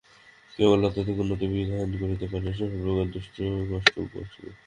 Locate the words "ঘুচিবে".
4.11-4.51